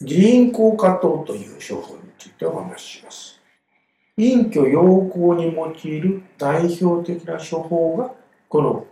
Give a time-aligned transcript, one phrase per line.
[0.00, 3.40] 自因効果等という処方についてお話しします。
[4.16, 8.12] 隠居陽光に用いる代表的な処方が
[8.48, 8.86] この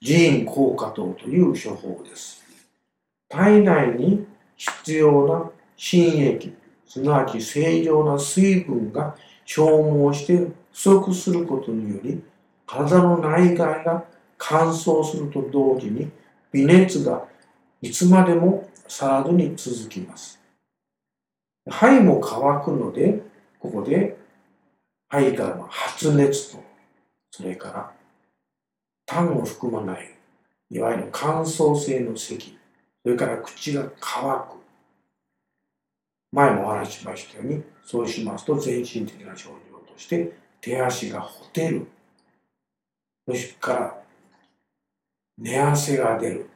[0.00, 2.42] 自因効果等という処方です。
[3.28, 4.26] 体内に
[4.56, 6.52] 必要な新液、
[6.84, 9.14] すなわち正常な水分が
[9.44, 12.20] 消耗して不足することにより、
[12.66, 14.04] 体の内外が
[14.36, 16.10] 乾燥すると同時に
[16.50, 17.24] 微熱が
[17.80, 20.40] いつまでもさらずに続きます。
[21.68, 23.22] 肺も乾くので、
[23.60, 24.16] ここで
[25.08, 26.62] 肺からの発熱と、
[27.30, 27.92] それから
[29.06, 30.18] 痰を含まない、
[30.70, 32.58] いわゆる乾燥性の咳、
[33.02, 34.58] それから口が乾く。
[36.32, 41.86] 前もお話ししましたように、そうしますと全身的な症状として手足がほてる。
[43.24, 43.98] それから
[45.38, 46.50] 寝汗が出る。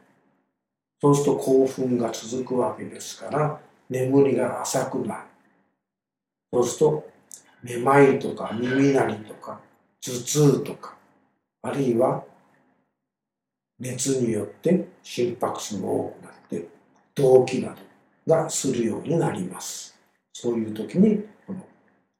[1.03, 5.21] そうすると興奮が続くわけですから、眠りが浅くなる。
[6.53, 7.11] そうすると、
[7.61, 9.59] めまいとか耳鳴りとか
[9.99, 10.95] 頭痛とか、
[11.61, 12.23] あるいは
[13.77, 16.67] 熱によって心拍数が多くなって、
[17.15, 17.81] 動悸など
[18.25, 19.99] がするようになります。
[20.31, 21.65] そういう時に、この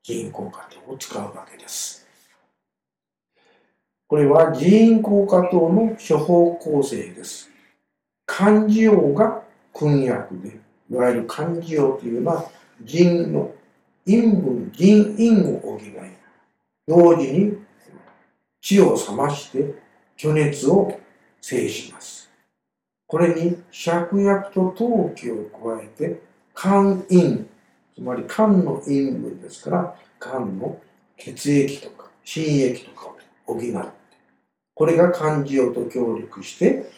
[0.04, 2.06] 銀行果糖を使うわけです。
[4.08, 7.53] これは人因効果糖の処方構成です。
[8.26, 9.44] 漢字王が
[9.74, 12.50] 訓薬で、いわゆる漢字王というのは、
[12.82, 13.54] 人の
[14.06, 15.82] 陰分、人因を補い、
[16.88, 17.58] 同時に
[18.62, 19.74] 血を冷まして
[20.18, 21.00] 虚熱を
[21.42, 22.30] 制します。
[23.08, 26.22] これに芍薬と陶器を加えて、
[26.56, 27.46] 肝陰、
[27.96, 30.82] つまり肝の陰分ですから、肝の
[31.18, 33.92] 血液とか心液とかを補う。
[34.76, 36.90] これが漢字王と協力して、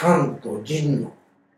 [0.00, 1.12] 肝と腎の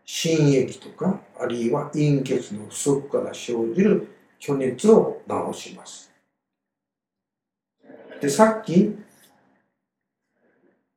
[0.04, 4.08] 心液とか、あるいは陰血の不足から生じる
[4.40, 5.22] 虚熱を
[5.54, 6.12] 治します。
[8.20, 8.96] で、さっき、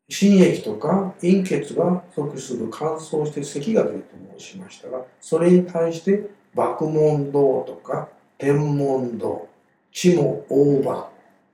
[0.10, 9.48] 心液とか陰血が不足する乾燥して咳が出ると申しましたが、それに対して爆問道とか天文道、
[9.92, 11.12] 地も大場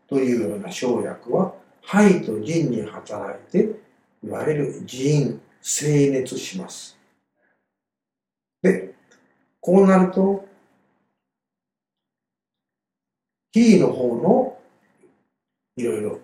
[0.07, 3.77] というような生薬は肺と腎に働いて、
[4.23, 6.97] いわゆる腎整熱します。
[8.61, 8.93] で、
[9.59, 10.47] こうなると、
[13.51, 14.57] 火の方の
[15.75, 16.19] いろいろ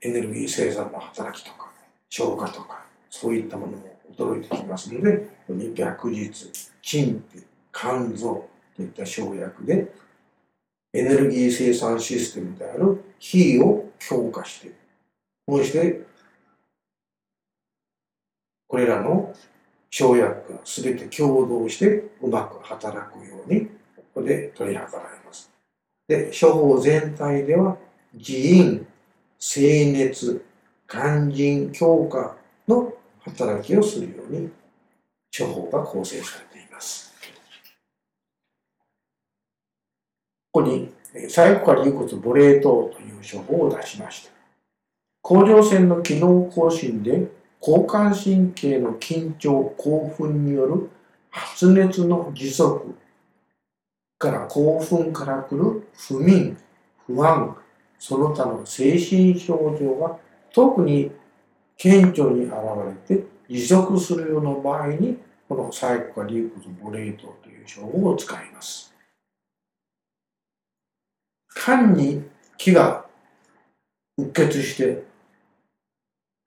[0.00, 1.70] エネルギー生産の働きとか、
[2.08, 6.50] 消化とか、そういったものも驚いてきますので、ここに白日、
[6.82, 9.92] 陳皮、肝臓といった生薬で、
[10.92, 14.72] エネルギー生産システムである火を強化して、
[15.46, 16.02] こうして
[18.70, 19.34] これらの
[19.90, 25.50] 生薬が全て共同してうまく働くように、ここで取り計られます。
[26.06, 27.76] で、処方全体では、
[28.14, 28.86] 自因、
[29.40, 30.44] 清熱、
[30.88, 32.36] 肝腎強化
[32.68, 34.50] の働きをするように、
[35.36, 37.12] 処方が構成されています。
[40.52, 40.92] ここに、
[41.28, 44.30] 最後からいうこと母霊等という処方を出しました。
[45.22, 50.90] 甲状腺の機能更新で交感神経の緊張、興奮による
[51.30, 52.94] 発熱の持続
[54.18, 56.56] から興奮から来る不眠、
[57.06, 57.56] 不安、
[57.98, 60.18] その他の精神症状が
[60.52, 61.12] 特に
[61.76, 62.54] 顕著に現
[63.08, 65.18] れて持続するような場合に
[65.48, 68.94] このサイコカリークスボレートという称号を使います。
[71.54, 72.22] 肝に
[72.56, 73.04] 気が
[74.16, 75.09] うっ血して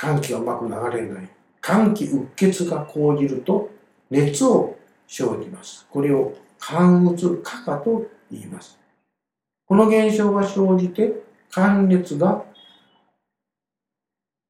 [0.04, 1.30] 寒気がうまく流れない。
[1.62, 3.70] 寒気うっ血が講じると
[4.10, 4.78] 熱を
[5.08, 5.88] 生じます。
[5.90, 8.78] これを寒うつ化化と言います。
[9.66, 11.14] この現象が生じて
[11.50, 12.44] 寒熱が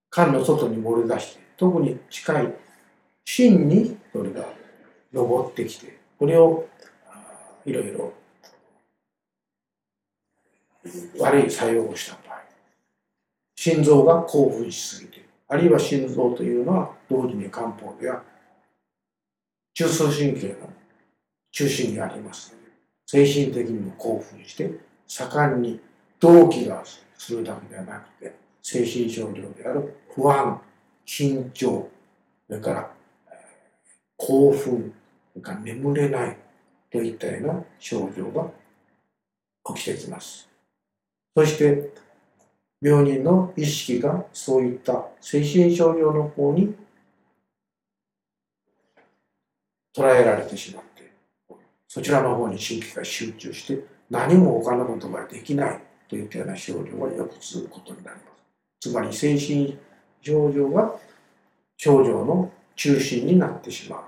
[0.10, 2.54] 肝の外に漏れ出して、特に近い
[3.24, 4.46] 芯にそれが
[5.14, 6.68] 登ってきて、これを
[7.64, 8.12] いろいろ
[11.20, 12.42] 悪い作用をした場合、
[13.56, 18.24] 心臓が興奮しすぎて、あるいは心臓というのは同時に漢方では
[19.74, 20.70] 中枢神経の
[21.52, 22.56] 中心にあります。
[23.06, 24.72] 精神的にも興奮して
[25.08, 25.80] 盛んに
[26.20, 26.84] 動悸が
[27.18, 30.60] するだけではなくて精神症状である不安
[31.06, 31.90] 緊張
[32.48, 32.92] それから
[34.18, 34.94] 興奮
[35.34, 36.38] それから眠れない
[36.92, 38.50] といったような症状が
[39.76, 40.48] 起きてきます。
[41.36, 41.92] そして
[42.84, 46.76] 病人の意識がそういった精神症状の方に
[49.96, 51.10] 捉えられてしまって
[51.88, 58.24] そちらの方に神経が集中して何も他のことができないといったような症状がよく続くことになりま
[58.82, 58.90] す。
[58.90, 59.78] つまり精神
[60.22, 60.94] 症状が
[61.78, 64.02] 症状の中心になってしまう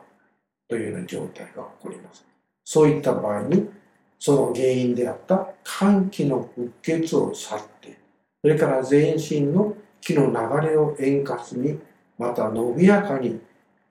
[0.68, 2.25] というような状態が起こります。
[2.66, 3.69] そういった場合に
[4.19, 8.04] その原因であった肝気の鬱血を去って
[8.45, 11.80] それから全身の気の流れを円滑に
[12.15, 13.42] また伸びやかに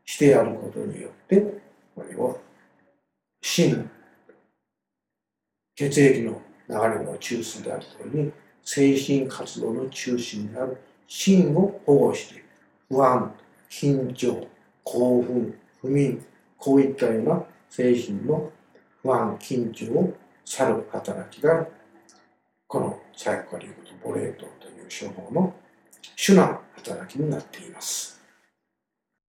[0.05, 1.41] してやることによって
[1.97, 2.41] これを
[3.43, 3.91] 心
[5.75, 12.45] 血液の流れの中枢であるとおりに精神活動の中心である心を保護して
[12.89, 13.35] 不安
[13.69, 14.47] 緊張
[14.85, 16.25] 興奮不眠
[16.59, 18.53] こういったような精神の
[19.03, 21.67] 不安緊張を去る働きが
[22.75, 25.55] このサイコリウムとボレートという処方の
[26.17, 28.21] 主な働きになっています。